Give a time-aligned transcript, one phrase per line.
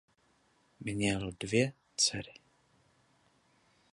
[0.79, 2.33] Měl dvě dcery.